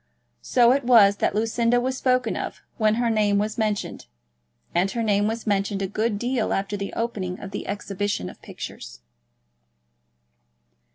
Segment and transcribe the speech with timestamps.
[0.41, 4.07] So it was that Lucinda was spoken of when her name was mentioned;
[4.73, 8.41] and her name was mentioned a good deal after the opening of the exhibition of
[8.41, 9.01] pictures.